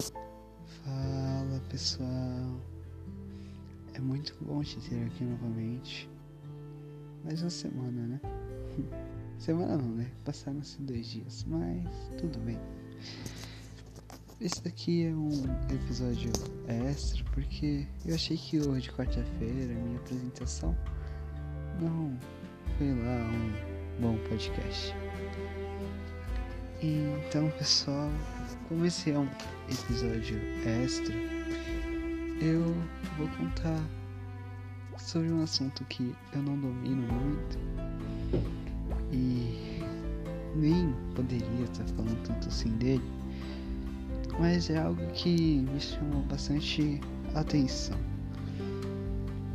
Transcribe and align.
Fala 0.00 1.60
pessoal, 1.68 2.58
é 3.92 4.00
muito 4.00 4.34
bom 4.40 4.62
te 4.62 4.80
ter 4.88 5.04
aqui 5.04 5.24
novamente. 5.24 6.08
Mais 7.22 7.42
uma 7.42 7.50
semana, 7.50 8.06
né? 8.06 8.20
Semana 9.38 9.76
não, 9.76 9.88
né? 9.88 10.10
Passaram-se 10.24 10.80
dois 10.82 11.06
dias, 11.06 11.44
mas 11.44 11.86
tudo 12.18 12.38
bem. 12.40 12.58
Esse 14.40 14.62
daqui 14.62 15.06
é 15.06 15.14
um 15.14 15.30
episódio 15.70 16.30
extra 16.66 17.22
porque 17.32 17.86
eu 18.06 18.14
achei 18.14 18.38
que 18.38 18.58
hoje, 18.58 18.90
quarta-feira, 18.90 19.74
minha 19.74 19.98
apresentação 19.98 20.74
não 21.80 22.18
foi 22.78 22.94
lá 22.94 23.30
um 23.30 24.00
bom 24.00 24.28
podcast. 24.28 24.94
Então, 26.82 27.50
pessoal, 27.58 28.10
como 28.70 28.86
esse 28.86 29.10
é 29.10 29.18
um 29.18 29.28
episódio 29.68 30.38
extra, 30.64 31.12
eu 32.40 32.62
vou 33.18 33.26
contar 33.36 33.82
sobre 34.96 35.28
um 35.32 35.42
assunto 35.42 35.84
que 35.86 36.14
eu 36.32 36.40
não 36.40 36.56
domino 36.56 37.02
muito 37.12 37.58
e 39.10 39.82
nem 40.54 40.94
poderia 41.16 41.64
estar 41.64 41.84
falando 41.96 42.22
tanto 42.22 42.46
assim 42.46 42.70
dele, 42.76 43.02
mas 44.38 44.70
é 44.70 44.78
algo 44.78 45.04
que 45.14 45.62
me 45.62 45.80
chamou 45.80 46.22
bastante 46.22 47.00
atenção. 47.34 47.98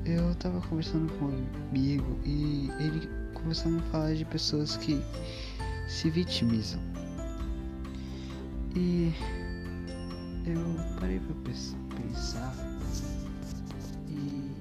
Eu 0.05 0.35
tava 0.35 0.59
conversando 0.67 1.09
com 1.13 1.25
um 1.27 1.69
amigo 1.69 2.19
e 2.25 2.69
ele 2.81 3.09
começou 3.33 3.71
a 3.71 3.75
me 3.75 3.81
falar 3.83 4.13
de 4.13 4.25
pessoas 4.25 4.75
que 4.75 5.01
se 5.87 6.09
vitimizam. 6.09 6.94
E 8.75 9.13
eu 10.45 10.99
parei 10.99 11.17
pra 11.17 11.33
pensar 11.95 12.53
e 14.09 14.51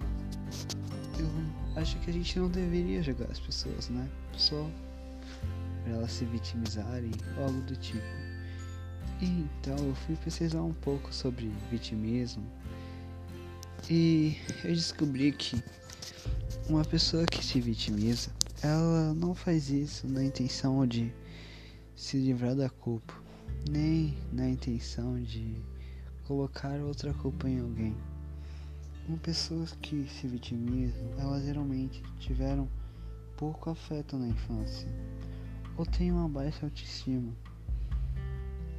eu 1.19 1.83
acho 1.83 1.99
que 1.99 2.11
a 2.11 2.13
gente 2.13 2.39
não 2.39 2.49
deveria 2.49 3.03
jogar 3.03 3.29
as 3.29 3.41
pessoas, 3.41 3.89
né? 3.89 4.09
Só 4.37 4.71
pra 5.83 5.95
elas 5.95 6.13
se 6.13 6.25
vitimizarem 6.27 7.11
ou 7.37 7.47
algo 7.47 7.61
do 7.63 7.75
tipo. 7.75 8.07
E 9.21 9.27
então 9.27 9.77
eu 9.85 9.95
fui 9.97 10.15
pesquisar 10.15 10.63
um 10.63 10.75
pouco 10.75 11.13
sobre 11.13 11.51
vitimismo 11.69 12.47
e 13.91 14.39
eu 14.63 14.73
descobri 14.73 15.33
que 15.33 15.61
uma 16.69 16.85
pessoa 16.85 17.27
que 17.27 17.45
se 17.45 17.61
vitimiza, 17.61 18.31
ela 18.63 19.13
não 19.13 19.35
faz 19.35 19.71
isso 19.71 20.07
na 20.07 20.23
intenção 20.23 20.87
de 20.87 21.13
se 21.97 22.17
livrar 22.17 22.55
da 22.55 22.71
culpa 22.71 23.25
nem 23.71 24.17
na 24.33 24.49
intenção 24.49 25.21
de 25.23 25.57
colocar 26.25 26.81
outra 26.81 27.13
culpa 27.15 27.49
em 27.49 27.61
alguém. 27.61 27.97
Uma 29.09 29.19
pessoas 29.19 29.73
que 29.83 30.07
se 30.09 30.27
vitimizam, 30.27 31.07
elas 31.19 31.45
geralmente 31.45 32.03
tiveram 32.19 32.69
pouco 33.37 33.71
afeto 33.71 34.17
na 34.17 34.29
infância 34.29 34.89
ou 35.77 35.85
têm 35.85 36.13
uma 36.13 36.29
baixa 36.29 36.67
autoestima. 36.67 37.33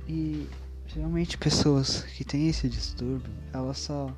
E 0.07 0.47
geralmente 0.87 1.37
pessoas 1.37 2.01
que 2.01 2.23
têm 2.23 2.47
esse 2.47 2.69
distúrbio, 2.69 3.31
elas 3.53 3.79
só 3.79 4.15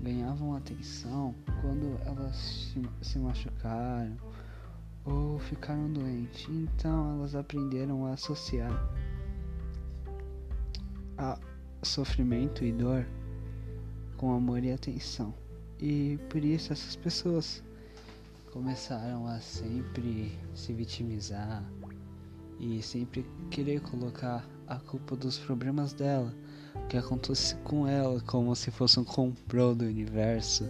ganhavam 0.00 0.54
atenção 0.54 1.34
quando 1.60 1.98
elas 2.06 2.74
se 3.02 3.18
machucaram 3.18 4.16
ou 5.04 5.38
ficaram 5.38 5.92
doentes. 5.92 6.48
Então 6.48 7.16
elas 7.16 7.34
aprenderam 7.34 8.06
a 8.06 8.12
associar 8.12 8.70
a 11.20 11.38
sofrimento 11.82 12.64
e 12.64 12.72
dor 12.72 13.06
com 14.16 14.32
amor 14.32 14.64
e 14.64 14.72
atenção. 14.72 15.34
E 15.78 16.18
por 16.30 16.42
isso 16.42 16.72
essas 16.72 16.96
pessoas 16.96 17.62
começaram 18.50 19.26
a 19.26 19.38
sempre 19.38 20.32
se 20.54 20.72
vitimizar 20.72 21.62
e 22.58 22.82
sempre 22.82 23.24
querer 23.50 23.80
colocar 23.80 24.44
a 24.66 24.76
culpa 24.76 25.14
dos 25.14 25.38
problemas 25.38 25.92
dela, 25.92 26.34
o 26.74 26.86
que 26.86 26.96
acontece 26.96 27.54
com 27.56 27.86
ela, 27.86 28.20
como 28.22 28.54
se 28.56 28.70
fosse 28.70 28.98
um 28.98 29.04
comprô 29.04 29.74
do 29.74 29.84
universo. 29.84 30.68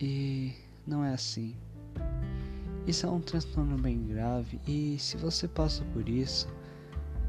E 0.00 0.52
não 0.86 1.04
é 1.04 1.12
assim. 1.12 1.54
Isso 2.86 3.04
é 3.04 3.10
um 3.10 3.20
transtorno 3.20 3.76
bem 3.76 4.02
grave 4.06 4.58
e 4.66 4.98
se 4.98 5.18
você 5.18 5.46
passa 5.46 5.84
por 5.92 6.08
isso, 6.08 6.48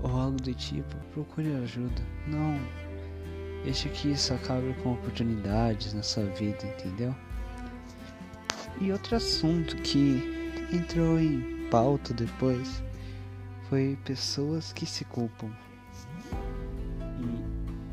ou 0.04 0.10
algo 0.10 0.38
do 0.42 0.54
tipo, 0.54 0.96
procure 1.14 1.54
ajuda. 1.56 2.02
Não 2.28 2.60
deixe 3.64 3.90
que 3.90 4.12
isso 4.12 4.34
acabe 4.34 4.74
com 4.82 4.94
oportunidades 4.94 5.94
na 5.94 6.04
sua 6.04 6.26
vida, 6.26 6.66
entendeu? 6.66 7.16
E 8.80 8.92
outro 8.92 9.16
assunto 9.16 9.76
que 9.78 10.24
entrou 10.74 11.20
em 11.20 11.68
pauta 11.70 12.14
depois 12.14 12.84
foi 13.70 13.98
pessoas 14.04 14.74
que 14.74 14.86
se 14.86 15.06
culpam. 15.06 15.50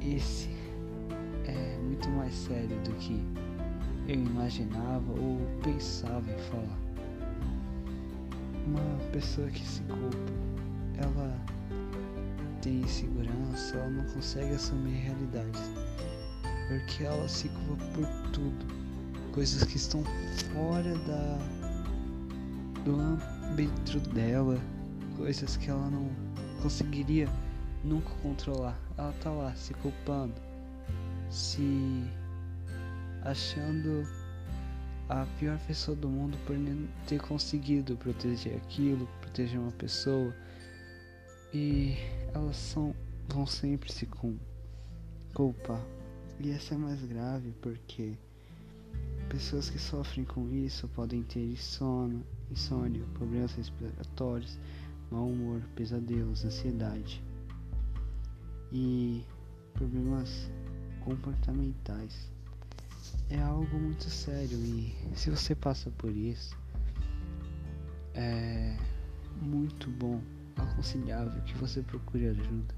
E 0.00 0.14
esse 0.14 0.48
é 1.46 1.78
muito 1.82 2.08
mais 2.10 2.34
sério 2.34 2.76
do 2.84 2.92
que 2.94 3.22
eu 4.08 4.14
imaginava 4.14 5.12
ou 5.12 5.38
pensava 5.62 6.30
em 6.30 6.38
falar. 6.50 6.78
Uma 8.66 9.10
pessoa 9.12 9.48
que 9.48 9.60
se 9.60 9.82
culpa, 9.82 10.16
ela 10.96 11.57
tem 12.62 12.80
insegurança, 12.80 13.76
ela 13.76 13.90
não 13.90 14.04
consegue 14.06 14.54
assumir 14.54 14.94
realidades. 14.94 15.60
Porque 16.68 17.04
ela 17.04 17.28
se 17.28 17.48
culpa 17.48 17.84
por 17.94 18.06
tudo. 18.32 18.78
Coisas 19.32 19.62
que 19.64 19.76
estão 19.76 20.02
fora 20.52 20.94
da 20.98 21.38
do 22.84 22.98
âmbito 22.98 24.00
dela, 24.10 24.58
coisas 25.16 25.56
que 25.56 25.68
ela 25.68 25.90
não 25.90 26.08
conseguiria 26.62 27.28
nunca 27.84 28.10
controlar. 28.22 28.78
Ela 28.96 29.12
tá 29.22 29.30
lá 29.30 29.54
se 29.54 29.74
culpando, 29.74 30.34
se 31.30 32.04
achando 33.22 34.06
a 35.08 35.26
pior 35.38 35.58
pessoa 35.66 35.96
do 35.96 36.08
mundo 36.08 36.36
por 36.46 36.56
não 36.56 36.86
ter 37.06 37.20
conseguido 37.20 37.96
proteger 37.96 38.56
aquilo, 38.56 39.08
proteger 39.20 39.58
uma 39.58 39.72
pessoa. 39.72 40.34
E 41.52 41.96
elas 42.34 42.56
são, 42.56 42.94
vão 43.28 43.46
sempre 43.46 43.92
se 43.92 44.06
culpar. 45.34 45.82
E 46.40 46.50
essa 46.50 46.74
é 46.74 46.78
mais 46.78 47.02
grave 47.02 47.52
porque 47.62 48.14
pessoas 49.28 49.68
que 49.70 49.78
sofrem 49.78 50.24
com 50.24 50.48
isso 50.50 50.86
podem 50.88 51.22
ter 51.22 51.56
sono, 51.56 52.22
insônia, 52.50 53.02
problemas 53.14 53.54
respiratórios, 53.54 54.58
mau 55.10 55.26
humor, 55.26 55.62
pesadelos, 55.74 56.44
ansiedade 56.44 57.22
e 58.70 59.24
problemas 59.74 60.50
comportamentais. 61.00 62.30
É 63.30 63.40
algo 63.40 63.78
muito 63.78 64.04
sério 64.04 64.58
e 64.58 64.94
se 65.14 65.30
você 65.30 65.54
passa 65.54 65.90
por 65.92 66.10
isso, 66.10 66.56
é 68.14 68.76
muito 69.40 69.90
bom 69.90 70.20
aconselhável 70.62 71.42
que 71.42 71.54
você 71.56 71.82
procure 71.82 72.28
ajuda. 72.28 72.74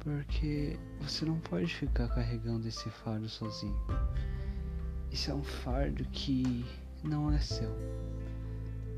Porque 0.00 0.78
você 1.00 1.24
não 1.24 1.38
pode 1.40 1.74
ficar 1.74 2.08
carregando 2.08 2.68
esse 2.68 2.88
fardo 2.90 3.28
sozinho. 3.28 3.76
Isso 5.10 5.30
é 5.30 5.34
um 5.34 5.42
fardo 5.42 6.04
que 6.06 6.64
não 7.02 7.32
é 7.32 7.38
seu. 7.38 7.70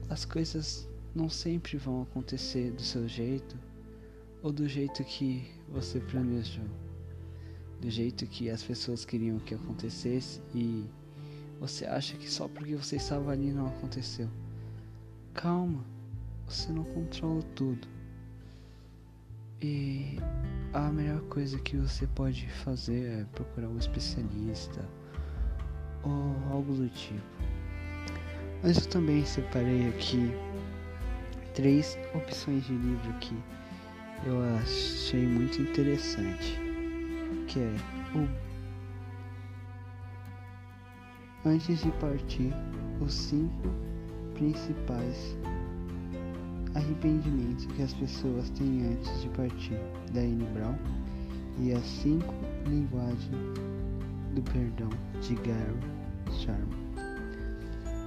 As 0.09 0.25
coisas 0.25 0.89
não 1.15 1.29
sempre 1.29 1.77
vão 1.79 2.03
acontecer 2.03 2.73
do 2.73 2.83
seu 2.83 3.09
jeito 3.09 3.57
ou 4.43 4.53
do 4.53 4.69
jeito 4.69 5.03
que 5.05 5.51
você 5.69 6.01
planejou. 6.01 6.65
Do 7.81 7.91
jeito 7.91 8.27
que 8.27 8.51
as 8.51 8.63
pessoas 8.63 9.05
queriam 9.05 9.39
que 9.39 9.55
acontecesse 9.55 10.41
e 10.55 10.85
você 11.59 11.87
acha 11.87 12.17
que 12.17 12.31
só 12.31 12.47
porque 12.47 12.77
você 12.77 12.97
estava 12.97 13.33
ali 13.33 13.53
não 13.53 13.67
aconteceu. 13.67 14.29
Calma 15.33 15.85
você 16.51 16.73
não 16.73 16.85
controla 16.85 17.43
tudo. 17.55 17.87
E 19.63 20.19
a 20.73 20.91
melhor 20.91 21.21
coisa 21.23 21.59
que 21.61 21.77
você 21.77 22.07
pode 22.09 22.49
fazer 22.49 23.21
é 23.21 23.25
procurar 23.33 23.69
um 23.69 23.79
especialista 23.79 24.85
ou 26.03 26.35
algo 26.51 26.75
do 26.75 26.89
tipo. 26.89 27.21
Mas 28.63 28.79
eu 28.79 28.87
também 28.91 29.25
separei 29.25 29.89
aqui 29.89 30.31
três 31.55 31.97
opções 32.15 32.65
de 32.65 32.73
livro 32.73 33.13
que 33.21 33.35
eu 34.27 34.43
achei 34.63 35.27
muito 35.27 35.63
interessante, 35.63 36.59
que 37.47 37.61
é 37.61 37.75
o 38.15 38.51
Antes 41.43 41.81
de 41.81 41.91
partir, 41.93 42.53
os 43.01 43.15
cinco 43.15 43.71
principais 44.35 45.35
arrependimento 46.75 47.67
que 47.75 47.83
as 47.83 47.93
pessoas 47.95 48.51
têm 48.51 48.87
antes 48.93 49.23
de 49.23 49.29
partir, 49.31 49.79
da 50.13 50.21
Anne 50.21 50.47
Brown, 50.55 50.77
e 51.59 51.73
as 51.73 51.85
cinco 51.85 52.35
linguagens 52.67 53.21
do 54.35 54.43
perdão 54.43 54.89
de 55.21 55.35
Gary 55.37 56.39
Sharma. 56.39 56.81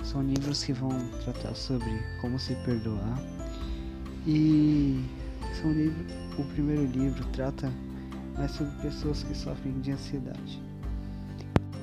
São 0.03 0.21
livros 0.21 0.63
que 0.63 0.73
vão 0.73 0.89
tratar 1.23 1.55
sobre 1.55 1.89
como 2.21 2.37
se 2.39 2.55
perdoar 2.65 3.21
e 4.25 5.03
são 5.61 5.71
livros, 5.71 6.05
o 6.37 6.43
primeiro 6.53 6.85
livro 6.85 7.25
trata 7.33 7.71
mais 8.37 8.51
sobre 8.51 8.73
pessoas 8.81 9.23
que 9.23 9.35
sofrem 9.35 9.79
de 9.81 9.91
ansiedade. 9.91 10.61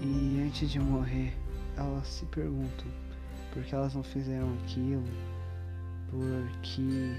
E 0.03 0.43
antes 0.47 0.71
de 0.71 0.81
morrer, 0.81 1.35
elas 1.77 2.07
se 2.09 2.25
perguntam 2.27 2.87
por 3.53 3.63
que 3.63 3.75
elas 3.75 3.95
não 3.95 4.03
fizeram 4.03 4.53
aquilo, 4.65 5.05
por 6.11 6.61
que 6.63 7.15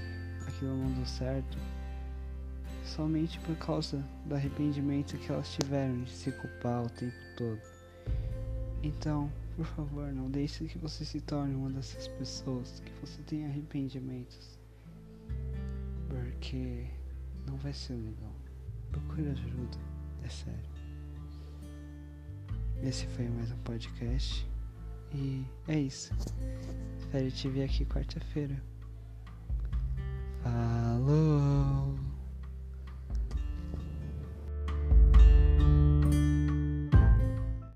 aquilo 0.46 0.76
não 0.76 0.92
deu 0.92 1.06
certo, 1.06 1.58
somente 2.84 3.38
por 3.40 3.56
causa 3.56 4.04
do 4.26 4.34
arrependimento 4.34 5.16
que 5.18 5.32
elas 5.32 5.50
tiveram 5.52 6.02
de 6.02 6.10
se 6.10 6.30
culpar 6.32 6.84
o 6.84 6.90
tempo 6.90 7.16
todo. 7.36 7.60
Então, 8.82 9.32
por 9.56 9.66
favor, 9.66 10.12
não 10.12 10.30
deixe 10.30 10.64
que 10.64 10.78
você 10.78 11.04
se 11.04 11.20
torne 11.20 11.54
uma 11.54 11.70
dessas 11.70 12.08
pessoas, 12.08 12.80
que 12.80 12.92
você 13.00 13.22
tenha 13.22 13.48
arrependimentos. 13.48 14.58
Porque 16.08 16.86
não 17.46 17.56
vai 17.56 17.72
ser 17.72 17.94
legal. 17.94 18.34
Procure 18.90 19.28
ajuda, 19.30 19.78
é 20.24 20.28
sério. 20.28 20.72
Esse 22.82 23.06
foi 23.06 23.28
mais 23.28 23.50
um 23.52 23.58
podcast. 23.58 24.46
E 25.14 25.44
é 25.68 25.78
isso. 25.78 26.12
Espero 26.98 27.30
te 27.30 27.48
ver 27.48 27.64
aqui 27.64 27.84
quarta-feira. 27.84 28.71
Falou! 30.42 31.61